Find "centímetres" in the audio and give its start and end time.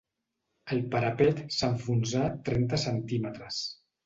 2.87-3.63